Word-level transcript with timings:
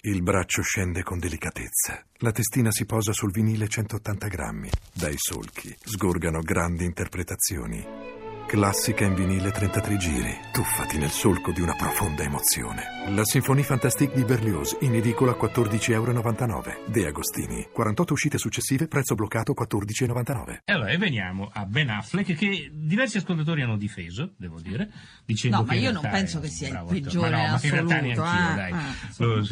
Il 0.00 0.22
braccio 0.22 0.62
scende 0.62 1.02
con 1.02 1.18
delicatezza. 1.18 2.00
La 2.18 2.30
testina 2.30 2.70
si 2.70 2.86
posa 2.86 3.12
sul 3.12 3.32
vinile 3.32 3.66
180 3.66 4.28
grammi. 4.28 4.70
Dai 4.94 5.14
solchi 5.16 5.76
sgorgano 5.76 6.40
grandi 6.40 6.84
interpretazioni. 6.84 8.17
Classica 8.48 9.04
in 9.04 9.14
vinile 9.14 9.50
33 9.50 9.96
giri. 9.98 10.34
Tuffati 10.52 10.96
nel 10.96 11.10
solco 11.10 11.52
di 11.52 11.60
una 11.60 11.74
profonda 11.76 12.22
emozione. 12.22 12.96
La 13.10 13.22
Sinfonie 13.24 13.62
Fantastique 13.62 14.16
di 14.16 14.24
Berlioz, 14.24 14.74
in 14.80 14.94
edicola 14.94 15.32
a 15.32 15.36
14,99 15.38 15.90
euro. 15.92 16.62
De 16.86 17.06
Agostini. 17.06 17.68
48 17.70 18.12
uscite 18.14 18.38
successive, 18.38 18.88
prezzo 18.88 19.14
bloccato 19.14 19.52
14,99. 19.52 20.60
E 20.64 20.72
allora, 20.72 20.88
e 20.90 20.96
veniamo 20.96 21.50
a 21.52 21.66
Ben 21.66 21.90
Affleck, 21.90 22.34
che 22.34 22.70
diversi 22.72 23.18
ascoltatori 23.18 23.60
hanno 23.62 23.76
difeso, 23.76 24.32
devo 24.38 24.60
dire, 24.60 24.88
dicendo 25.26 25.58
No, 25.58 25.64
che 25.64 25.74
ma 25.74 25.80
io 25.80 25.92
non 25.92 26.02
penso 26.10 26.38
è 26.38 26.40
che 26.40 26.48
sia 26.48 26.68
il 26.68 26.84
peggiore 26.88 27.30
ma 27.30 27.36
no, 27.36 27.52
ma 27.52 27.60
in 27.62 27.70
realtà 27.70 27.94
assoluto, 27.96 28.22
neanch'io, 28.22 28.50
ah, 28.50 28.54
dai. 28.54 28.72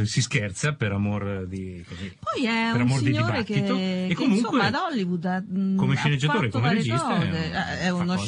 ah, 0.00 0.04
si 0.06 0.22
scherza 0.22 0.72
per 0.74 0.92
amor 0.92 1.46
di... 1.46 1.84
Così, 1.86 2.16
Poi 2.18 2.46
è 2.46 2.70
per 2.72 2.80
un 2.80 2.80
amor 2.88 2.98
di 3.00 3.04
signore 3.12 3.44
che, 3.44 3.54
dibattito. 3.54 3.76
che, 3.76 4.06
e 4.06 4.14
comunque, 4.14 4.38
insomma 4.40 4.64
ad 4.64 4.74
Hollywood 4.74 5.24
ha, 5.26 5.44
mh, 5.46 5.76
come 5.76 5.96
sceneggiatore 5.96 6.48
come 6.48 6.72
regista 6.72 7.14
è 7.14 7.14
cose. 7.18 7.26
un- 7.28 7.34
Eh, 7.34 7.50
è 7.80 7.86
fa 7.88 7.94
uno 7.94 8.14
cose- 8.14 8.26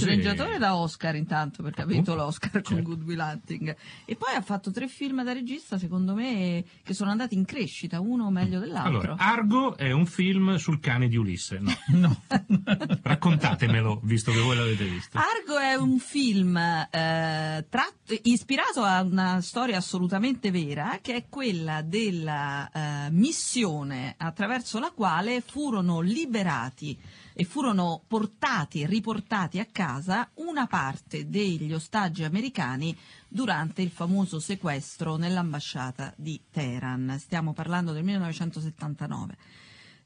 sceneggiatore 0.59 0.67
da 0.69 0.77
Oscar 0.77 1.15
intanto 1.17 1.63
perché 1.63 1.83
ha 1.83 1.87
vinto 1.87 2.15
l'Oscar 2.15 2.51
con 2.51 2.63
certo. 2.77 2.83
Good 2.83 3.03
Will 3.03 3.21
Hunting 3.21 3.77
e 4.05 4.17
poi 4.17 4.35
ha 4.35 4.43
fatto 4.43 4.71
tre 4.71 4.89
film 4.89 5.23
da 5.23 5.33
regista 5.33 5.79
secondo 5.79 6.15
me 6.15 6.65
che 6.83 6.95
sono 6.95 7.11
andati 7.11 7.35
in 7.35 7.45
crescita 7.45 8.01
uno 8.01 8.31
meglio 8.31 8.59
dell'altro 8.59 8.89
Allora, 8.89 9.15
Argo 9.17 9.77
è 9.77 9.93
un 9.93 10.07
film 10.07 10.57
sul 10.57 10.81
cane 10.81 11.09
di 11.09 11.17
Ulisse. 11.17 11.59
No, 11.61 11.73
No. 11.89 12.23
raccontatemelo, 13.03 14.01
visto 14.03 14.33
che 14.33 14.41
voi 14.41 14.57
l'avete 14.57 14.85
visto. 14.85 15.19
Argo 15.19 15.59
è 15.59 15.75
un 15.75 15.99
film 15.99 16.57
eh, 16.57 17.67
tratto- 17.69 18.15
ispirato 18.23 18.83
a 18.83 19.03
una 19.03 19.41
storia 19.41 19.77
assolutamente 19.77 20.51
vera, 20.51 20.99
che 21.01 21.15
è 21.15 21.25
quella 21.29 21.83
della 21.83 22.71
eh, 22.71 23.11
missione 23.11 24.15
attraverso 24.17 24.79
la 24.79 24.93
quale 24.95 25.41
furono 25.41 26.01
liberati 26.01 26.99
e 27.41 27.45
furono 27.45 28.03
portati 28.05 28.81
e 28.81 28.89
riportati 28.89 29.61
a 29.61 29.67
casa 29.71 30.29
una 30.35 30.67
parte 30.67 31.29
degli 31.29 31.73
ostaggi 31.73 32.25
americani 32.25 32.97
durante 33.29 33.81
il 33.81 33.91
famoso 33.91 34.41
sequestro 34.41 35.15
nell'ambasciata 35.15 36.13
di 36.17 36.43
Teheran. 36.51 37.15
Stiamo 37.21 37.53
parlando 37.53 37.93
del 37.93 38.03
1979 38.03 39.37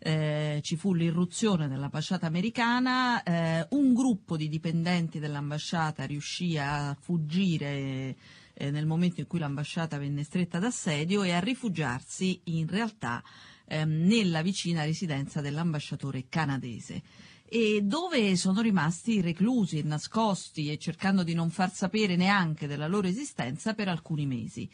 eh, 0.04 0.60
ci 0.62 0.76
fu 0.76 0.92
l'irruzione 0.92 1.68
dell'ambasciata 1.68 2.26
americana, 2.26 3.22
eh, 3.22 3.66
un 3.70 3.94
gruppo 3.94 4.36
di 4.36 4.50
dipendenti 4.50 5.18
dell'ambasciata 5.18 6.04
riuscì 6.04 6.58
a 6.58 6.94
fuggire 7.00 8.16
eh, 8.52 8.70
nel 8.70 8.84
momento 8.84 9.20
in 9.20 9.26
cui 9.26 9.38
l'ambasciata 9.38 9.96
venne 9.96 10.24
stretta 10.24 10.58
d'assedio 10.58 11.22
e 11.22 11.32
a 11.32 11.40
rifugiarsi 11.40 12.40
in 12.44 12.66
realtà 12.66 13.22
ehm, 13.72 14.06
nella 14.06 14.42
vicina 14.42 14.84
residenza 14.84 15.40
dell'ambasciatore 15.40 16.26
canadese 16.28 17.02
e 17.48 17.80
dove 17.82 18.36
sono 18.36 18.60
rimasti 18.60 19.20
reclusi 19.20 19.78
e 19.78 19.82
nascosti 19.82 20.70
e 20.70 20.78
cercando 20.78 21.22
di 21.22 21.34
non 21.34 21.50
far 21.50 21.72
sapere 21.72 22.16
neanche 22.16 22.66
della 22.66 22.86
loro 22.86 23.08
esistenza 23.08 23.74
per 23.74 23.88
alcuni 23.88 24.26
mesi. 24.26 24.68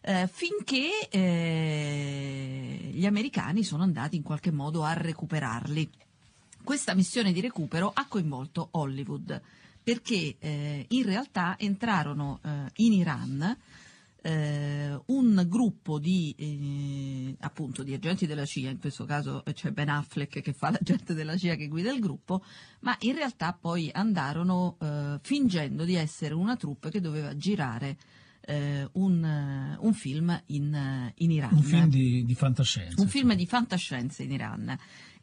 Eh, 0.00 0.28
finché 0.30 1.08
eh, 1.10 2.90
gli 2.92 3.06
americani 3.06 3.64
sono 3.64 3.82
andati 3.82 4.16
in 4.16 4.22
qualche 4.22 4.50
modo 4.50 4.82
a 4.84 4.92
recuperarli. 4.92 5.88
Questa 6.62 6.94
missione 6.94 7.32
di 7.32 7.40
recupero 7.40 7.90
ha 7.94 8.06
coinvolto 8.06 8.68
Hollywood 8.72 9.40
perché 9.82 10.36
eh, 10.38 10.84
in 10.86 11.02
realtà 11.04 11.56
entrarono 11.58 12.40
eh, 12.42 12.48
in 12.76 12.92
Iran 12.92 13.56
eh, 14.22 15.00
un 15.06 15.44
gruppo 15.46 15.98
di, 15.98 16.34
eh, 16.36 17.36
appunto, 17.40 17.82
di 17.82 17.94
agenti 17.94 18.26
della 18.26 18.44
CIA, 18.44 18.70
in 18.70 18.78
questo 18.78 19.04
caso 19.04 19.42
c'è 19.52 19.70
Ben 19.70 19.88
Affleck 19.88 20.40
che 20.40 20.52
fa 20.52 20.70
l'agente 20.72 21.14
della 21.14 21.36
CIA 21.36 21.54
che 21.54 21.68
guida 21.68 21.92
il 21.92 22.00
gruppo, 22.00 22.42
ma 22.80 22.96
in 23.00 23.14
realtà 23.14 23.56
poi 23.58 23.90
andarono 23.92 24.76
eh, 24.80 25.18
fingendo 25.22 25.84
di 25.84 25.94
essere 25.94 26.34
una 26.34 26.56
troupe 26.56 26.90
che 26.90 27.00
doveva 27.00 27.36
girare 27.36 27.96
eh, 28.48 28.88
un, 28.92 29.24
eh, 29.24 29.76
un 29.80 29.92
film 29.92 30.42
in, 30.46 30.74
eh, 30.74 31.12
in 31.18 31.30
Iran. 31.30 31.54
Un 31.54 31.62
film 31.62 31.88
di, 31.88 32.24
di 32.24 32.34
fantascienza. 32.34 33.00
Un 33.00 33.08
film 33.08 33.34
di 33.34 33.46
fantascienza 33.46 34.22
in 34.22 34.32
Iran. 34.32 34.78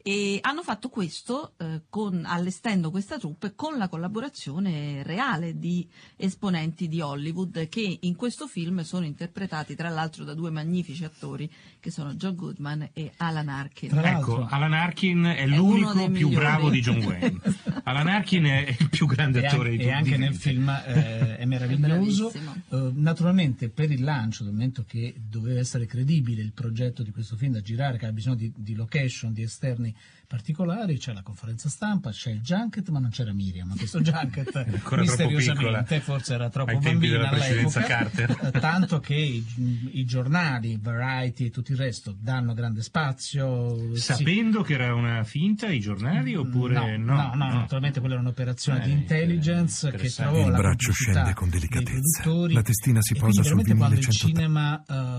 E 0.08 0.38
hanno 0.42 0.62
fatto 0.62 0.88
questo 0.88 1.54
eh, 1.58 1.82
con- 1.88 2.22
allestendo 2.26 2.92
questa 2.92 3.18
troupe 3.18 3.54
con 3.56 3.76
la 3.76 3.88
collaborazione 3.88 5.02
reale 5.02 5.58
di 5.58 5.84
esponenti 6.14 6.86
di 6.86 7.00
Hollywood 7.00 7.68
che 7.68 7.98
in 8.02 8.14
questo 8.14 8.46
film 8.46 8.82
sono 8.82 9.04
interpretati 9.04 9.74
tra 9.74 9.88
l'altro 9.88 10.22
da 10.22 10.32
due 10.34 10.50
magnifici 10.50 11.02
attori 11.02 11.50
che 11.80 11.90
sono 11.90 12.14
John 12.14 12.36
Goodman 12.36 12.90
e 12.92 13.10
Alan 13.16 13.48
Arkin. 13.48 13.88
Tra 13.88 14.00
l'altro- 14.00 14.42
Ecco, 14.44 14.54
Alan 14.54 14.74
Arkin 14.74 15.24
è 15.24 15.42
uno 15.44 15.56
l'unico 15.56 15.92
più 15.94 16.08
migliori. 16.28 16.34
bravo 16.36 16.70
di 16.70 16.80
John 16.80 16.98
Wayne. 17.02 17.40
Alan 17.82 18.06
Arkin 18.06 18.44
è 18.44 18.76
il 18.78 18.88
più 18.88 19.06
grande 19.06 19.40
E 19.40 19.46
attore 19.46 19.70
anche, 19.70 19.76
di 19.76 19.82
e 19.82 19.86
tutti. 19.86 19.96
anche 20.12 20.16
nel 20.18 20.34
film 20.36 20.68
eh, 20.68 21.36
è 21.38 21.44
meraviglioso. 21.46 22.30
bravissimo. 22.30 22.54
Eh, 22.68 22.92
naturalmente 22.94 23.68
per 23.70 23.90
il 23.90 24.04
lancio, 24.04 24.44
dal 24.44 24.52
momento 24.52 24.84
che 24.86 25.16
doveva 25.18 25.58
essere 25.58 25.86
credibile 25.86 26.42
il 26.42 26.52
progetto 26.52 27.02
di 27.02 27.10
questo 27.10 27.34
film 27.34 27.54
da 27.54 27.60
girare, 27.60 27.94
che 27.98 28.04
aveva 28.04 28.12
bisogno 28.12 28.36
di, 28.36 28.52
di 28.54 28.74
location, 28.76 29.32
di 29.32 29.42
esterni 29.42 29.94
particolari, 30.26 30.98
c'è 30.98 31.12
la 31.12 31.22
conferenza 31.22 31.68
stampa, 31.68 32.10
c'è 32.10 32.30
il 32.30 32.40
junket, 32.40 32.88
ma 32.88 32.98
non 32.98 33.10
c'era 33.10 33.32
Miriam. 33.32 33.76
Questo 33.76 34.00
junket 34.00 34.54
ancora 34.56 34.80
troppo 34.80 35.00
misteriosamente 35.02 36.00
forse 36.00 36.34
era 36.34 36.48
troppo 36.50 36.70
Ai 36.70 36.78
bambina 36.78 37.28
all'epoca, 37.28 37.80
Carter. 37.82 38.38
eh, 38.42 38.50
tanto 38.58 38.98
che 39.00 39.14
i, 39.14 39.44
i 39.92 40.04
giornali, 40.04 40.78
Variety 40.80 41.46
e 41.46 41.50
tutto 41.50 41.72
il 41.72 41.78
resto 41.78 42.14
danno 42.18 42.54
grande 42.54 42.82
spazio. 42.82 43.94
Sapendo 43.96 44.62
che 44.62 44.74
era 44.74 44.94
una 44.94 45.22
finta 45.24 45.68
i 45.68 45.78
giornali 45.78 46.34
oppure 46.34 46.96
no, 46.96 47.14
no, 47.14 47.34
no, 47.34 47.52
naturalmente 47.54 48.00
quella 48.00 48.14
era 48.14 48.22
un'operazione 48.22 48.82
Eh, 48.82 48.86
di 48.86 48.92
intelligence 48.92 49.90
che 49.92 50.10
trovò 50.10 50.44
Il 50.44 50.50
la 50.50 50.56
braccio 50.56 50.92
scende 50.92 51.34
con 51.34 51.48
delicatezza. 51.48 52.24
La 52.48 52.62
testina 52.62 53.00
si 53.00 53.14
posa 53.14 53.42
sul 53.42 53.56
veramente 53.62 53.74
quando 53.74 53.94
il 53.94 54.00
1180. 54.06 54.26
cinema 54.26 54.82
eh, 54.88 55.15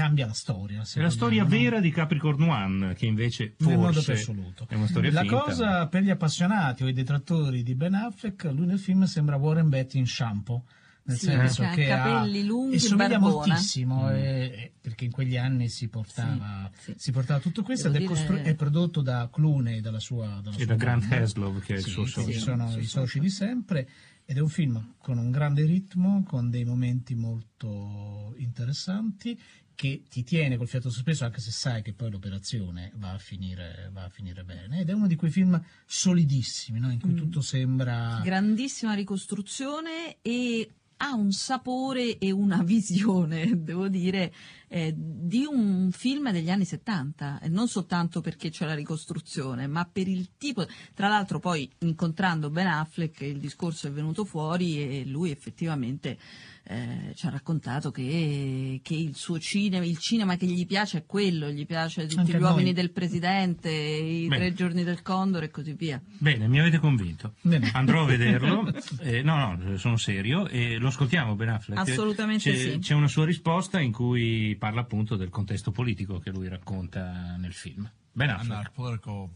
cambia 0.00 0.26
la 0.26 0.32
storia. 0.32 0.82
È 0.94 1.00
la 1.00 1.10
storia 1.10 1.42
no? 1.42 1.48
vera 1.48 1.78
di 1.80 1.90
Capricorn 1.90 2.42
One, 2.42 2.94
che 2.94 3.06
invece 3.06 3.54
nel 3.58 3.76
modo 3.76 3.92
forse 3.92 4.12
più 4.12 4.20
assoluto. 4.20 4.66
è 4.68 4.74
una 4.74 4.86
storia 4.86 5.12
la 5.12 5.20
finta. 5.20 5.36
cosa 5.42 5.86
per 5.88 6.02
gli 6.02 6.10
appassionati 6.10 6.82
o 6.84 6.88
i 6.88 6.92
detrattori 6.92 7.62
di 7.62 7.74
Ben 7.74 7.94
Affleck, 7.94 8.44
lui 8.52 8.66
nel 8.66 8.78
film 8.78 9.04
sembra 9.04 9.36
Warren 9.36 9.68
Beatty 9.68 9.98
in 9.98 10.06
shampoo. 10.06 10.64
Nel 11.02 11.16
Sì, 11.18 11.26
senso 11.26 11.62
ha 11.64 11.70
che 11.70 11.86
capelli 11.86 12.40
ha, 12.40 12.44
lunghi 12.44 12.74
e 12.74 12.76
e 12.76 12.78
somiglia 12.80 13.18
barbona. 13.18 13.46
moltissimo 13.46 14.04
Mm. 14.04 14.08
eh, 14.14 14.44
eh, 14.44 14.72
perché 14.80 15.06
in 15.06 15.10
quegli 15.10 15.36
anni 15.36 15.68
si 15.68 15.88
portava, 15.88 16.70
Sì, 16.78 16.92
sì. 16.92 16.94
si 16.98 17.10
portava 17.10 17.40
tutto 17.40 17.62
questo 17.62 17.88
ed 17.88 17.94
Devo 17.94 18.04
è, 18.04 18.08
costru- 18.08 18.36
dire- 18.36 18.50
è 18.50 18.54
prodotto 18.54 19.00
da 19.00 19.28
Clooney 19.32 19.80
dalla 19.80 19.98
sua, 19.98 20.40
dalla 20.42 20.54
E 20.56 20.58
sua 20.58 20.66
da 20.66 20.74
Grant. 20.76 21.10
Heslov, 21.10 21.60
che 21.60 21.74
è 21.74 21.78
il 21.78 21.84
suo 21.84 22.04
sì, 22.04 22.12
socio. 22.12 22.38
sono 22.38 22.70
Sì, 22.70 22.78
i 22.78 22.82
sì, 22.82 22.88
soci 22.88 23.12
sì. 23.12 23.20
di 23.20 23.30
sempre 23.30 23.88
ed 24.26 24.36
è 24.36 24.40
un 24.40 24.48
film 24.48 24.94
con 24.98 25.18
un 25.18 25.30
grande 25.32 25.64
ritmo, 25.64 26.22
con 26.24 26.50
dei 26.50 26.64
momenti 26.64 27.14
molto 27.16 28.34
interessanti 28.36 29.36
che 29.80 30.02
ti 30.10 30.22
tiene 30.24 30.58
col 30.58 30.68
fiato 30.68 30.90
sospeso 30.90 31.24
anche 31.24 31.40
se 31.40 31.50
sai 31.50 31.80
che 31.80 31.94
poi 31.94 32.10
l'operazione 32.10 32.92
va 32.96 33.12
a 33.12 33.18
finire, 33.18 33.88
va 33.94 34.04
a 34.04 34.08
finire 34.10 34.44
bene 34.44 34.80
ed 34.80 34.90
è 34.90 34.92
uno 34.92 35.06
di 35.06 35.16
quei 35.16 35.30
film 35.30 35.58
solidissimi 35.86 36.78
no? 36.78 36.90
in 36.90 37.00
cui 37.00 37.12
Mm. 37.12 37.16
tutto 37.16 37.40
sembra 37.40 38.20
grandissima 38.22 38.92
ricostruzione 38.92 40.18
e 40.20 40.68
ha 40.98 41.14
un 41.14 41.32
sapore 41.32 42.18
e 42.18 42.30
una 42.30 42.62
visione, 42.62 43.62
devo 43.64 43.88
dire, 43.88 44.30
eh, 44.72 44.94
di 44.96 45.44
un 45.50 45.90
film 45.90 46.30
degli 46.30 46.48
anni 46.48 46.64
70, 46.64 47.40
e 47.40 47.48
non 47.48 47.66
soltanto 47.66 48.20
perché 48.20 48.50
c'è 48.50 48.64
la 48.66 48.74
ricostruzione, 48.74 49.66
ma 49.66 49.84
per 49.84 50.06
il 50.06 50.30
tipo. 50.38 50.64
Tra 50.94 51.08
l'altro, 51.08 51.40
poi 51.40 51.68
incontrando 51.78 52.50
Ben 52.50 52.68
Affleck, 52.68 53.20
il 53.22 53.40
discorso 53.40 53.88
è 53.88 53.90
venuto 53.90 54.24
fuori 54.24 54.80
e 54.80 55.04
lui 55.06 55.32
effettivamente 55.32 56.18
eh, 56.64 57.14
ci 57.16 57.26
ha 57.26 57.30
raccontato 57.30 57.90
che, 57.90 58.80
che 58.82 58.94
il 58.94 59.16
suo 59.16 59.40
cinema, 59.40 59.84
il 59.84 59.98
cinema 59.98 60.36
che 60.36 60.46
gli 60.46 60.66
piace 60.66 60.98
è 60.98 61.06
quello, 61.06 61.50
gli 61.50 61.66
piace 61.66 62.02
tutti 62.06 62.20
Anche 62.20 62.32
gli 62.32 62.40
noi. 62.40 62.50
uomini 62.50 62.72
del 62.72 62.92
presidente, 62.92 63.70
i 63.70 64.28
Bene. 64.28 64.46
tre 64.46 64.54
giorni 64.54 64.84
del 64.84 65.02
Condor 65.02 65.42
e 65.42 65.50
così 65.50 65.72
via. 65.72 66.00
Bene, 66.18 66.46
mi 66.46 66.60
avete 66.60 66.78
convinto. 66.78 67.34
Bene. 67.40 67.70
Andrò 67.72 68.02
a 68.02 68.06
vederlo. 68.06 68.68
Eh, 69.02 69.22
no, 69.22 69.56
no, 69.56 69.76
sono 69.78 69.96
serio 69.96 70.46
e 70.46 70.76
lo 70.76 70.88
ascoltiamo 70.88 71.34
Ben 71.34 71.48
Affleck. 71.48 71.80
Assolutamente 71.80 72.50
c'è, 72.50 72.56
sì. 72.56 72.78
C'è 72.78 72.94
una 72.94 73.08
sua 73.08 73.24
risposta 73.24 73.80
in 73.80 73.92
cui 73.92 74.56
parla 74.60 74.82
appunto 74.82 75.16
del 75.16 75.30
contesto 75.30 75.72
politico 75.72 76.20
che 76.20 76.30
lui 76.30 76.48
racconta 76.48 77.36
nel 77.36 77.52
film. 77.52 77.90
Ben 78.12 78.28
I'm 78.28 78.46
not 78.46 78.50
a 78.50 78.60
Affleck. 78.60 78.74
political 78.74 79.30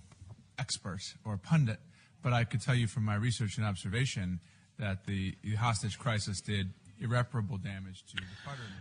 expert 0.57 1.17
or 1.25 1.39
pundit, 1.39 1.81
but 2.23 2.33
I 2.33 2.45
could 2.45 2.63
tell 2.63 2.77
you 2.77 2.87
from 2.87 3.05
my 3.05 3.17
research 3.17 3.59
and 3.59 3.67
observation 3.67 4.39
that 4.77 5.05
the, 5.07 5.35
the 5.43 5.57
hostage 5.57 5.99
crisis 5.99 6.41
did 6.41 6.73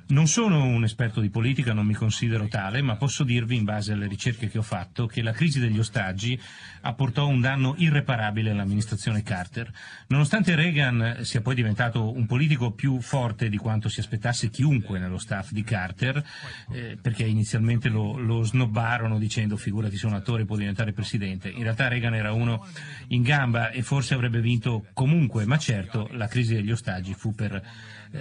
Non 0.07 0.27
sono 0.27 0.65
un 0.65 0.83
esperto 0.83 1.21
di 1.21 1.29
politica, 1.29 1.73
non 1.73 1.85
mi 1.85 1.93
considero 1.93 2.47
tale, 2.47 2.81
ma 2.81 2.95
posso 2.95 3.23
dirvi, 3.23 3.55
in 3.55 3.63
base 3.63 3.93
alle 3.93 4.07
ricerche 4.07 4.49
che 4.49 4.57
ho 4.57 4.63
fatto, 4.63 5.07
che 5.07 5.21
la 5.21 5.31
crisi 5.31 5.59
degli 5.59 5.79
ostaggi 5.79 6.39
apportò 6.81 7.27
un 7.27 7.41
danno 7.41 7.75
irreparabile 7.77 8.51
all'amministrazione 8.51 9.23
Carter. 9.23 9.71
Nonostante 10.07 10.55
Reagan 10.55 11.19
sia 11.21 11.41
poi 11.41 11.55
diventato 11.55 12.13
un 12.13 12.25
politico 12.25 12.71
più 12.71 12.99
forte 13.01 13.49
di 13.49 13.57
quanto 13.57 13.89
si 13.89 13.99
aspettasse 13.99 14.49
chiunque 14.49 14.99
nello 14.99 15.17
staff 15.17 15.51
di 15.51 15.63
Carter, 15.63 16.23
eh, 16.71 16.97
perché 17.01 17.23
inizialmente 17.23 17.89
lo, 17.89 18.17
lo 18.17 18.43
snobbarono 18.43 19.17
dicendo 19.17 19.57
figurati 19.57 19.97
se 19.97 20.05
un 20.05 20.13
attore 20.13 20.45
può 20.45 20.55
diventare 20.55 20.93
presidente, 20.93 21.49
in 21.49 21.63
realtà 21.63 21.87
Reagan 21.87 22.15
era 22.15 22.33
uno 22.33 22.65
in 23.07 23.21
gamba 23.21 23.69
e 23.69 23.81
forse 23.81 24.13
avrebbe 24.13 24.41
vinto 24.41 24.85
comunque, 24.93 25.45
ma 25.45 25.57
certo 25.57 26.09
la 26.11 26.27
crisi 26.27 26.53
degli 26.53 26.71
ostaggi 26.71 27.13
fu 27.13 27.33
per 27.33 27.61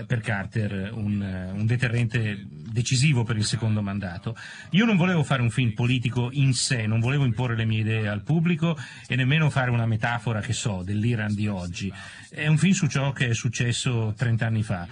per 0.07 0.21
Carter 0.21 0.91
un, 0.93 1.53
un, 1.55 1.67
deterrente 1.67 2.47
decisivo 2.49 3.25
per 3.25 3.37
il 3.37 3.45
secondo 3.45 3.83
mandato. 3.83 4.35
Io 4.71 4.87
non 4.87 4.97
volevo 4.97 5.23
fare 5.23 5.43
un 5.43 5.51
film 5.51 5.73
politico 5.73 6.31
in 6.33 6.55
sé, 6.55 6.87
non 6.87 7.01
volevo 7.01 7.25
imporre 7.25 7.57
le 7.57 7.67
mie 7.67 7.81
idee 7.81 8.09
al 8.09 8.23
pubblico 8.23 8.77
e 9.07 9.17
nemmeno 9.17 9.51
fare 9.51 9.71
una 9.71 9.87
metafora, 9.87 10.41
che 10.41 10.55
so, 10.55 10.83
dell'Iran 10.83 11.35
di 11.35 11.47
oggi. 11.47 11.93
È 12.31 12.47
un 12.47 12.57
film 12.57 12.73
su 12.73 12.87
ciò 12.87 13.13
che 13.13 13.29
è 13.29 13.35
successo 13.35 14.15
30 14.17 14.47
anni 14.47 14.63
fa 14.63 14.89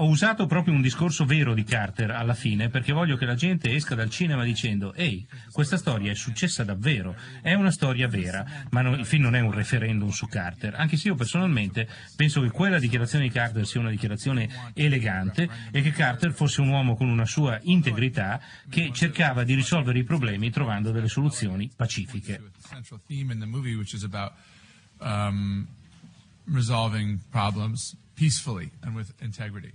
ho 0.00 0.08
usato 0.08 0.46
proprio 0.46 0.72
un 0.72 0.80
discorso 0.80 1.26
vero 1.26 1.52
di 1.52 1.62
Carter 1.62 2.10
alla 2.10 2.32
fine 2.32 2.70
perché 2.70 2.92
voglio 2.92 3.16
che 3.16 3.26
la 3.26 3.34
gente 3.34 3.74
esca 3.74 3.94
dal 3.94 4.08
cinema 4.08 4.44
dicendo 4.44 4.94
ehi, 4.94 5.26
questa 5.52 5.76
storia 5.76 6.10
è 6.10 6.14
successa 6.14 6.64
davvero, 6.64 7.14
è 7.42 7.52
una 7.52 7.70
storia 7.70 8.08
vera, 8.08 8.64
ma 8.70 8.80
no, 8.80 8.94
il 8.94 9.04
film 9.04 9.24
non 9.24 9.36
è 9.36 9.40
un 9.40 9.52
referendum 9.52 10.08
su 10.08 10.26
Carter, 10.26 10.74
anche 10.74 10.96
se 10.96 11.08
io 11.08 11.16
personalmente 11.16 11.86
penso 12.16 12.40
che 12.40 12.48
quella 12.50 12.78
dichiarazione 12.78 13.24
di 13.24 13.30
Carter 13.30 13.66
sia 13.66 13.80
una 13.80 13.90
dichiarazione 13.90 14.72
elegante 14.72 15.48
e 15.70 15.82
che 15.82 15.90
Carter 15.90 16.32
fosse 16.32 16.62
un 16.62 16.68
uomo 16.68 16.96
con 16.96 17.08
una 17.08 17.26
sua 17.26 17.58
integrità 17.64 18.40
che 18.70 18.92
cercava 18.94 19.44
di 19.44 19.54
risolvere 19.54 19.98
i 19.98 20.04
problemi 20.04 20.50
trovando 20.50 20.92
delle 20.92 21.08
soluzioni 21.08 21.70
pacifiche. 21.76 22.40
Um, 25.02 25.66
resolving 26.46 27.20
problems 27.30 27.96
peacefully 28.16 28.70
and 28.82 28.94
with 28.94 29.14
integrity. 29.22 29.72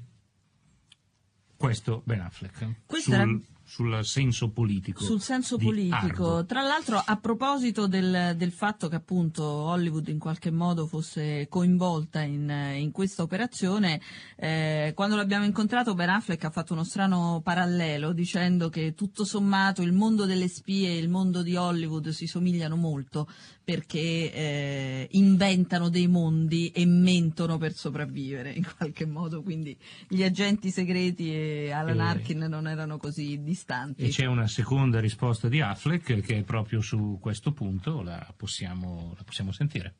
Questo 1.57 2.01
Ben 2.05 2.19
Affleck. 2.19 2.85
Questo 2.85 3.11
sul, 3.11 3.19
era... 3.19 3.39
sul 3.63 4.05
senso 4.05 4.49
politico. 4.49 5.03
Sul 5.03 5.21
senso 5.21 5.57
politico. 5.57 5.95
Argo. 5.95 6.45
Tra 6.45 6.61
l'altro, 6.61 7.01
a 7.03 7.15
proposito 7.17 7.87
del, 7.87 8.33
del, 8.35 8.51
fatto 8.51 8.87
che 8.87 8.95
appunto 8.95 9.43
Hollywood 9.43 10.07
in 10.09 10.19
qualche 10.19 10.51
modo 10.51 10.85
fosse 10.85 11.47
coinvolta 11.49 12.21
in, 12.21 12.49
in 12.77 12.91
questa 12.91 13.23
operazione, 13.23 14.01
eh, 14.35 14.91
quando 14.95 15.15
l'abbiamo 15.15 15.45
incontrato 15.45 15.93
Ben 15.93 16.09
Affleck 16.09 16.43
ha 16.43 16.51
fatto 16.51 16.73
uno 16.73 16.83
strano 16.83 17.41
parallelo 17.43 18.11
dicendo 18.11 18.69
che 18.69 18.93
tutto 18.93 19.23
sommato 19.23 19.81
il 19.81 19.93
mondo 19.93 20.25
delle 20.25 20.49
spie 20.49 20.89
e 20.89 20.97
il 20.97 21.09
mondo 21.09 21.41
di 21.41 21.55
Hollywood 21.55 22.09
si 22.09 22.27
somigliano 22.27 22.75
molto 22.75 23.27
perché 23.65 24.31
eh, 24.31 25.07
inventano 25.11 25.89
dei 25.89 26.07
mondi 26.07 26.69
e 26.69 26.85
mentono 26.85 27.57
per 27.57 27.73
sopravvivere 27.73 28.51
in 28.51 28.65
qualche 28.77 29.07
modo, 29.07 29.41
quindi 29.41 29.75
gli 30.07 30.21
agenti 30.21 30.69
segreti 30.69 31.33
e 31.33 31.71
Alan 31.71 31.99
e... 31.99 32.03
Arkin 32.03 32.37
non 32.47 32.67
erano 32.67 32.97
così 32.97 33.41
distanti. 33.41 34.03
E 34.03 34.09
c'è 34.09 34.27
una 34.27 34.47
seconda 34.47 34.99
risposta 34.99 35.49
di 35.49 35.61
Affleck 35.61 36.21
che 36.21 36.37
è 36.37 36.43
proprio 36.43 36.79
su 36.79 37.17
questo 37.19 37.51
punto, 37.51 38.03
la 38.03 38.31
possiamo, 38.37 39.13
la 39.17 39.23
possiamo 39.23 39.51
sentire. 39.51 39.95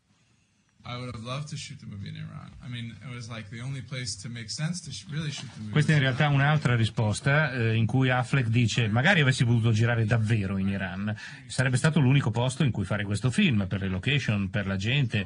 Questa 5.72 5.92
è 5.92 5.96
in 5.96 6.02
realtà 6.02 6.28
un'altra 6.30 6.76
risposta 6.76 7.52
eh, 7.52 7.76
in 7.76 7.86
cui 7.86 8.10
Affleck 8.10 8.48
dice 8.50 8.88
magari 8.88 9.22
avessi 9.22 9.46
potuto 9.46 9.72
girare 9.72 10.06
davvero 10.06 10.58
in 10.58 10.68
Iran, 10.68 11.16
sarebbe 11.48 11.78
stato 11.78 12.00
l'unico 12.00 12.30
posto 12.30 12.64
in 12.64 12.72
cui 12.72 12.86
fare 12.86 13.04
questo 13.04 13.32
film, 13.32 13.66
per 13.68 13.82
le 13.82 13.88
location, 13.88 14.50
per 14.50 14.68
la 14.68 14.76
gente, 14.76 15.26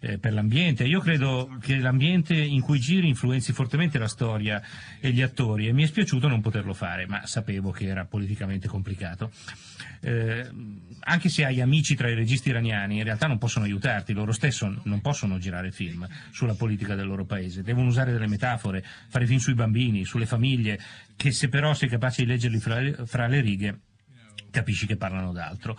eh, 0.00 0.18
per 0.18 0.32
l'ambiente. 0.32 0.84
Io 0.84 1.00
credo 1.00 1.56
che 1.60 1.78
l'ambiente 1.78 2.34
in 2.34 2.60
cui 2.60 2.80
giri 2.80 3.08
influenzi 3.08 3.52
fortemente 3.52 3.98
la 3.98 4.08
storia 4.08 4.62
e 4.98 5.10
gli 5.12 5.22
attori 5.22 5.68
e 5.68 5.72
mi 5.72 5.82
è 5.82 5.86
spiaciuto 5.86 6.28
non 6.28 6.40
poterlo 6.40 6.72
fare, 6.72 7.06
ma 7.06 7.26
sapevo 7.26 7.70
che 7.70 7.86
era 7.86 8.04
politicamente 8.04 8.66
complicato. 8.66 9.30
Eh, 10.00 10.48
anche 11.00 11.28
se 11.28 11.44
hai 11.44 11.60
amici 11.60 11.94
tra 11.94 12.08
i 12.08 12.14
registi 12.14 12.48
iraniani, 12.48 12.96
in 12.96 13.04
realtà 13.04 13.26
non 13.26 13.38
possono 13.38 13.64
aiutarti, 13.66 14.12
loro 14.12 14.32
stesso 14.32 14.80
non 14.84 14.99
possono 15.00 15.38
girare 15.38 15.72
film 15.72 16.06
sulla 16.30 16.54
politica 16.54 16.94
del 16.94 17.06
loro 17.06 17.24
paese, 17.24 17.62
devono 17.62 17.88
usare 17.88 18.12
delle 18.12 18.26
metafore, 18.26 18.84
fare 19.08 19.26
film 19.26 19.38
sui 19.38 19.54
bambini, 19.54 20.04
sulle 20.04 20.26
famiglie, 20.26 20.78
che 21.16 21.32
se 21.32 21.48
però 21.48 21.74
sei 21.74 21.88
capace 21.88 22.22
di 22.22 22.28
leggerli 22.28 22.58
fra, 22.58 23.04
fra 23.04 23.26
le 23.26 23.40
righe 23.40 23.80
capisci 24.50 24.86
che 24.86 24.96
parlano 24.96 25.32
d'altro. 25.32 25.78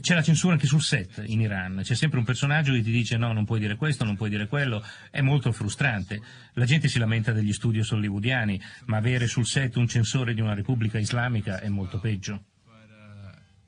C'è 0.00 0.14
la 0.14 0.22
censura 0.22 0.54
anche 0.54 0.66
sul 0.66 0.82
set 0.82 1.22
in 1.26 1.40
Iran, 1.40 1.80
c'è 1.84 1.94
sempre 1.94 2.18
un 2.18 2.24
personaggio 2.24 2.72
che 2.72 2.82
ti 2.82 2.90
dice 2.90 3.16
no, 3.16 3.32
non 3.32 3.44
puoi 3.44 3.60
dire 3.60 3.76
questo, 3.76 4.04
non 4.04 4.16
puoi 4.16 4.30
dire 4.30 4.48
quello, 4.48 4.84
è 5.10 5.20
molto 5.20 5.52
frustrante. 5.52 6.20
La 6.54 6.64
gente 6.64 6.88
si 6.88 6.98
lamenta 6.98 7.30
degli 7.30 7.52
studios 7.52 7.92
hollywoodiani, 7.92 8.60
ma 8.86 8.96
avere 8.96 9.28
sul 9.28 9.46
set 9.46 9.76
un 9.76 9.86
censore 9.86 10.34
di 10.34 10.40
una 10.40 10.54
repubblica 10.54 10.98
islamica 10.98 11.60
è 11.60 11.68
molto 11.68 12.00
peggio. 12.00 12.42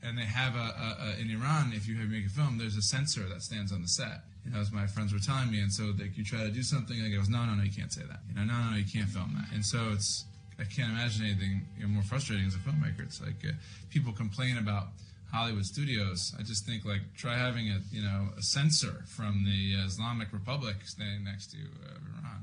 and 0.02 0.16
they 0.16 0.24
have 0.24 0.54
a, 0.54 0.58
a, 0.58 0.96
a, 1.00 1.20
in 1.20 1.30
Iran, 1.30 1.72
if 1.74 1.86
you 1.86 1.96
make 1.96 2.26
a 2.26 2.28
film, 2.28 2.58
there's 2.58 2.76
a 2.76 2.82
censor 2.82 3.28
that 3.28 3.42
stands 3.42 3.72
on 3.72 3.82
the 3.82 3.88
set. 3.88 4.22
You 4.48 4.54
know, 4.54 4.60
as 4.60 4.72
my 4.72 4.86
friends 4.86 5.12
were 5.12 5.18
telling 5.18 5.50
me, 5.50 5.60
and 5.60 5.70
so 5.70 5.92
like 5.98 6.16
you 6.16 6.24
try 6.24 6.42
to 6.42 6.50
do 6.50 6.62
something, 6.62 6.96
and 6.96 7.06
he 7.06 7.14
goes, 7.14 7.28
no, 7.28 7.44
no, 7.44 7.54
no, 7.54 7.62
you 7.62 7.70
can't 7.70 7.92
say 7.92 8.00
that. 8.08 8.20
You 8.28 8.34
know, 8.34 8.44
no, 8.44 8.54
no, 8.58 8.70
no, 8.70 8.76
you 8.76 8.88
can't 8.90 9.08
film 9.08 9.36
that. 9.36 9.52
And 9.52 9.64
so 9.64 9.90
it's, 9.92 10.24
I 10.58 10.64
can't 10.64 10.90
imagine 10.90 11.26
anything 11.26 11.66
you 11.76 11.82
know, 11.82 11.88
more 11.92 12.02
frustrating 12.02 12.46
as 12.46 12.54
a 12.54 12.58
filmmaker. 12.58 13.00
It's 13.00 13.20
like 13.20 13.44
uh, 13.44 13.52
people 13.90 14.12
complain 14.12 14.56
about 14.56 14.88
Hollywood 15.30 15.66
studios. 15.66 16.34
I 16.38 16.42
just 16.42 16.64
think 16.64 16.84
like 16.84 17.02
try 17.14 17.36
having 17.36 17.68
a 17.68 17.80
you 17.92 18.02
know 18.02 18.28
a 18.38 18.42
censor 18.42 19.04
from 19.06 19.44
the 19.44 19.74
Islamic 19.84 20.32
Republic 20.32 20.76
standing 20.84 21.24
next 21.24 21.50
to 21.52 21.58
uh, 21.58 21.98
Iran. 22.24 22.37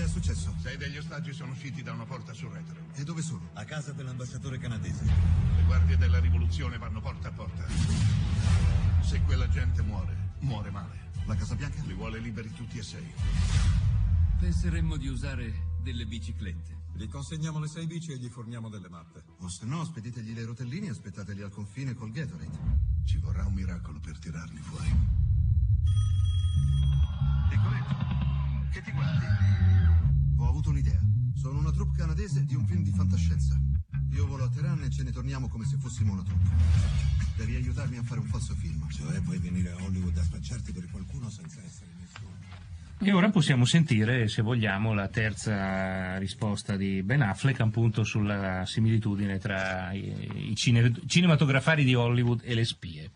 Che 0.00 0.06
è 0.06 0.08
successo? 0.08 0.54
Sei 0.62 0.78
degli 0.78 0.96
ostaggi 0.96 1.30
sono 1.34 1.52
usciti 1.52 1.82
da 1.82 1.92
una 1.92 2.06
porta 2.06 2.32
sul 2.32 2.48
retro. 2.48 2.74
E 2.94 3.04
dove 3.04 3.20
sono? 3.20 3.50
A 3.52 3.64
casa 3.64 3.92
dell'ambasciatore 3.92 4.56
canadese. 4.56 5.04
Le 5.04 5.62
guardie 5.66 5.98
della 5.98 6.18
rivoluzione 6.18 6.78
vanno 6.78 7.02
porta 7.02 7.28
a 7.28 7.32
porta. 7.32 7.66
Se 9.02 9.20
quella 9.26 9.46
gente 9.50 9.82
muore, 9.82 10.36
muore 10.38 10.70
male. 10.70 11.10
La 11.26 11.34
Casa 11.34 11.54
Bianca 11.54 11.82
li 11.82 11.92
vuole 11.92 12.18
liberi 12.18 12.50
tutti 12.54 12.78
e 12.78 12.82
sei. 12.82 13.12
Penseremmo 14.38 14.96
di 14.96 15.08
usare 15.08 15.74
delle 15.82 16.06
biciclette. 16.06 16.78
Gli 16.94 17.06
consegniamo 17.06 17.58
le 17.58 17.68
sei 17.68 17.86
bici 17.86 18.12
e 18.12 18.16
gli 18.16 18.30
forniamo 18.30 18.70
delle 18.70 18.88
mappe. 18.88 19.22
O 19.40 19.48
se 19.48 19.66
no, 19.66 19.84
speditegli 19.84 20.32
le 20.32 20.46
rotellini 20.46 20.86
e 20.86 20.92
aspettateli 20.92 21.42
al 21.42 21.50
confine 21.50 21.92
col 21.92 22.10
Gatorade. 22.10 22.78
Ci 23.04 23.18
vorrà 23.18 23.44
un 23.44 23.52
miracolo 23.52 24.00
per 24.00 24.18
tirarli 24.18 24.60
fuori. 24.60 24.96
Nicoletto, 27.50 27.99
che 28.70 28.82
ti 28.82 28.92
guardi? 28.92 29.24
Ho 30.38 30.48
avuto 30.48 30.70
un'idea. 30.70 31.00
Sono 31.34 31.58
una 31.58 31.72
troupe 31.72 31.98
canadese 31.98 32.44
di 32.44 32.54
un 32.54 32.64
film 32.66 32.82
di 32.82 32.90
fantascienza. 32.90 33.58
Io 34.12 34.26
volo 34.26 34.44
a 34.44 34.48
Teheran 34.48 34.82
e 34.82 34.90
ce 34.90 35.02
ne 35.02 35.10
torniamo 35.10 35.48
come 35.48 35.64
se 35.64 35.76
fossimo 35.76 36.12
una 36.12 36.22
troupe. 36.22 36.48
Devi 37.36 37.56
aiutarmi 37.56 37.96
a 37.96 38.02
fare 38.02 38.20
un 38.20 38.26
falso 38.26 38.54
film. 38.54 38.88
Cioè, 38.90 39.20
puoi 39.20 39.38
venire 39.38 39.72
a 39.72 39.82
Hollywood 39.82 40.16
a 40.16 40.22
spacciarti 40.22 40.72
per 40.72 40.88
qualcuno 40.90 41.28
senza 41.30 41.60
essere 41.64 41.90
nessuno. 41.98 42.28
E 43.02 43.12
ora 43.12 43.30
possiamo 43.30 43.64
sentire, 43.64 44.28
se 44.28 44.42
vogliamo, 44.42 44.92
la 44.92 45.08
terza 45.08 46.18
risposta 46.18 46.76
di 46.76 47.02
Ben 47.02 47.22
Affleck 47.22 47.60
appunto 47.60 48.04
sulla 48.04 48.64
similitudine 48.66 49.38
tra 49.38 49.90
i, 49.92 50.50
i 50.50 50.54
cine, 50.54 50.92
cinematografari 51.06 51.84
di 51.84 51.94
Hollywood 51.94 52.42
e 52.44 52.54
le 52.54 52.64
spie. 52.64 53.10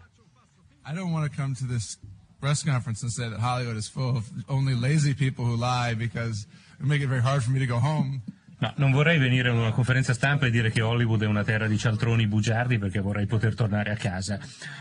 I 0.87 0.93
don't 0.95 1.13
want 1.13 1.31
to 1.31 1.37
come 1.37 1.55
to 1.55 1.67
this 1.67 1.99
press 2.45 2.63
conference 2.63 3.03
and 3.03 3.11
say 3.11 3.27
that 3.27 3.41
Hollywood 3.41 3.75
is 3.75 3.89
full 3.89 4.19
of 4.19 4.31
only 4.51 4.75
lazy 4.75 5.15
people 5.15 5.47
who 5.47 5.57
lie 5.57 5.95
because 5.95 6.47
it 6.79 6.85
make 6.85 7.01
it 7.01 7.07
very 7.07 7.23
hard 7.23 7.43
for 7.43 7.51
me 7.51 7.59
to 7.59 7.67
go 7.67 7.79
home. 7.79 8.21
No, 8.57 8.73
non 8.77 8.93
vorrei 8.93 9.19
venire 9.19 9.49
a 9.49 9.53
una 9.53 9.73
conferenza 9.73 10.15
stampa 10.15 10.47
e 10.47 10.51
dire 10.51 10.71
che 10.71 10.81
Hollywood 10.81 11.23
è 11.23 11.27
una 11.27 11.43
terra 11.43 11.67
di 11.67 11.77
cialtroni 11.77 12.27
bugiardi 12.29 12.79
perché 12.79 13.01
vorrei 13.01 13.27
poter 13.27 13.55
tornare 13.55 13.91
a 13.91 13.97
casa. 13.97 14.39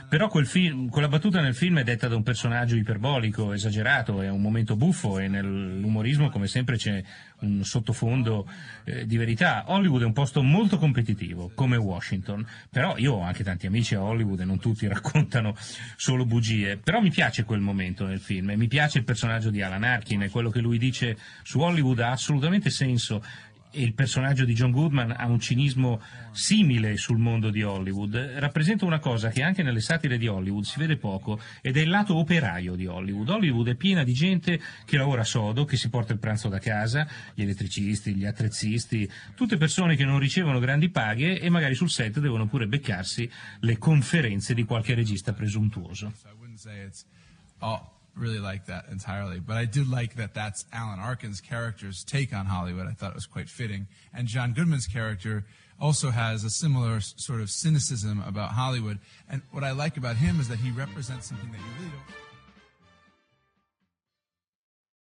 Però 0.08 0.28
quel 0.28 0.46
film, 0.46 0.90
quella 0.90 1.08
battuta 1.08 1.42
nel 1.42 1.56
film 1.56 1.80
è 1.80 1.84
detta 1.84 2.08
da 2.08 2.16
un 2.16 2.22
personaggio 2.22 2.76
iperbolico, 2.76 3.52
esagerato, 3.52 4.22
è 4.22 4.30
un 4.30 4.42
momento 4.42 4.76
buffo 4.76 5.18
e 5.18 5.28
nell'umorismo 5.28 6.30
come 6.30 6.48
sempre 6.48 6.78
c'è 6.78 7.04
un 7.40 7.64
sottofondo 7.64 8.48
eh, 8.84 9.08
di 9.08 9.18
verità. 9.18 9.64
Hollywood 9.68 10.04
è 10.04 10.06
un 10.06 10.14
posto 10.14 10.44
molto 10.44 10.78
competitivo, 10.78 11.52
come 11.56 11.76
Washington, 11.76 12.46
però 12.70 12.96
io 12.98 13.14
ho 13.14 13.22
anche 13.22 13.44
tanti 13.44 13.66
amici 13.66 13.96
a 13.96 14.04
Hollywood 14.04 14.42
e 14.42 14.46
non 14.46 14.60
tutti 14.60 14.86
raccontano 14.88 15.56
solo 15.96 16.26
bugie, 16.26 16.78
però 16.78 17.02
mi 17.02 17.10
piace 17.10 17.44
quel 17.44 17.60
momento 17.60 18.06
nel 18.06 18.20
film 18.20 18.52
e 18.52 18.56
mi 18.56 18.68
piace 18.68 19.00
il 19.00 19.04
personaggio 19.04 19.50
di 19.50 19.64
Alan 19.64 19.84
Arkin 19.84 20.22
e 20.22 20.30
quello 20.30 20.52
che 20.52 20.60
lui 20.60 20.78
dice 20.78 21.18
su 21.42 21.60
Hollywood 21.60 22.00
ha 22.00 22.12
assolutamente 22.12 22.70
senso 22.70 23.24
il 23.74 23.94
personaggio 23.94 24.46
di 24.46 24.54
John 24.54 24.72
Goodman 24.72 25.14
ha 25.18 25.26
un 25.26 25.40
cinismo 25.40 26.02
simile 26.32 26.98
sul 26.98 27.18
mondo 27.18 27.50
di 27.50 27.64
Hollywood, 27.64 28.16
rappresenta 28.38 28.86
una 28.86 29.00
cosa 29.00 29.30
che 29.30 29.42
anche 29.42 29.64
nelle 29.64 29.80
satire 29.80 30.18
di 30.18 30.28
Hollywood 30.28 30.64
si 30.64 30.80
vede 30.80 30.98
poco 30.98 31.40
ed 31.62 31.78
è 31.78 31.82
il 31.82 31.90
lato 31.90 32.16
operaio 32.16 32.76
di 32.76 32.86
Hollywood. 32.86 33.30
Hollywood 33.30 33.70
è 33.70 33.76
piena 33.76 34.04
di 34.04 34.14
gente 34.14 34.60
che 34.86 34.98
lavora 34.98 35.24
sodo, 35.24 35.66
che 35.66 35.78
si 35.78 35.90
porta 35.90 36.14
il 36.14 36.20
pranzo 36.20 36.50
da 36.50 36.60
casa, 36.60 37.08
gli 37.34 37.42
elettricisti, 37.42 38.16
gli 38.16 38.26
attrezzisti, 38.26 39.10
tutte 39.36 39.58
persone 39.58 39.96
che 39.96 40.06
non 40.06 40.20
ricevono 40.20 40.60
grandi 40.60 40.90
paghe 40.90 41.40
e 41.40 41.50
magari 41.50 41.76
sul 41.76 41.90
set 41.90 42.20
devono 42.20 42.48
pure 42.48 42.68
beccarsi 42.68 43.30
le 43.62 43.78
conferenze 43.78 44.54
di 44.54 44.64
qualche 44.64 44.94
regista 44.94 45.34
presuntuoso. 45.34 46.12
Really 48.16 48.40
like 48.40 48.68
that 48.68 48.86
entirely, 48.92 49.40
but 49.40 49.58
I 49.58 49.66
did 49.66 49.90
like 49.90 50.18
that 50.18 50.36
that's 50.36 50.66
Alan 50.72 51.00
Arkin's 51.00 51.42
character's 51.42 52.04
take 52.04 52.32
on 52.32 52.46
Hollywood. 52.46 52.86
I 52.86 52.92
thought 52.92 53.10
it 53.10 53.16
was 53.16 53.26
quite 53.26 53.50
fitting. 53.50 53.88
And 54.14 54.28
John 54.28 54.54
Goodman's 54.54 54.86
character 54.86 55.46
also 55.80 56.12
has 56.12 56.44
a 56.44 56.50
similar 56.52 57.00
sort 57.02 57.42
of 57.42 57.50
cynicism 57.50 58.24
about 58.26 58.52
Hollywood. 58.52 59.00
And 59.28 59.42
what 59.52 59.64
I 59.64 59.72
like 59.72 59.98
about 59.98 60.18
him 60.18 60.40
is 60.40 60.48
that 60.50 60.60
he 60.60 60.70
represents 60.70 61.28
something 61.28 61.52
that 61.52 61.58
you 61.58 61.66
really 61.80 61.90
don't. 61.90 62.33